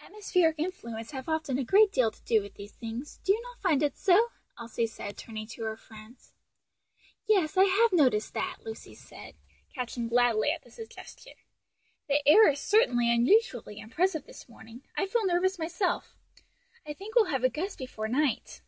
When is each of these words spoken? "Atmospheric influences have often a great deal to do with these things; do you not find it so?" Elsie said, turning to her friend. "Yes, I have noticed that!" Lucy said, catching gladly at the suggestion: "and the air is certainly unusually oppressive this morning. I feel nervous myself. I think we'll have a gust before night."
"Atmospheric 0.00 0.54
influences 0.58 1.10
have 1.12 1.28
often 1.28 1.58
a 1.58 1.62
great 1.62 1.92
deal 1.92 2.10
to 2.10 2.22
do 2.24 2.40
with 2.40 2.54
these 2.54 2.72
things; 2.72 3.20
do 3.22 3.34
you 3.34 3.42
not 3.42 3.60
find 3.60 3.82
it 3.82 3.94
so?" 3.94 4.30
Elsie 4.58 4.86
said, 4.86 5.18
turning 5.18 5.46
to 5.48 5.64
her 5.64 5.76
friend. 5.76 6.16
"Yes, 7.26 7.58
I 7.58 7.64
have 7.64 7.92
noticed 7.92 8.32
that!" 8.32 8.60
Lucy 8.64 8.94
said, 8.94 9.34
catching 9.74 10.08
gladly 10.08 10.50
at 10.50 10.62
the 10.62 10.70
suggestion: 10.70 11.34
"and 11.36 11.40
the 12.08 12.26
air 12.26 12.48
is 12.48 12.58
certainly 12.58 13.12
unusually 13.12 13.82
oppressive 13.82 14.24
this 14.24 14.48
morning. 14.48 14.82
I 14.96 15.04
feel 15.04 15.26
nervous 15.26 15.58
myself. 15.58 16.16
I 16.86 16.94
think 16.94 17.14
we'll 17.14 17.26
have 17.26 17.44
a 17.44 17.50
gust 17.50 17.76
before 17.76 18.08
night." 18.08 18.62